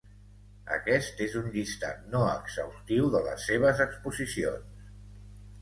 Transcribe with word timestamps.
Aquest 0.77 1.19
és 1.25 1.35
un 1.41 1.49
llistat 1.57 2.09
no 2.15 2.21
exhaustiu 2.31 3.13
de 3.17 3.21
les 3.29 3.47
seves 3.51 3.85
exposicions. 3.89 4.93